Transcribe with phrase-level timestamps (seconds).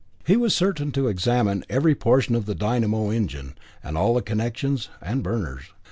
[0.25, 4.89] He was certain to examine every portion of the dynamo engine, and all the connections
[4.99, 5.65] and burners.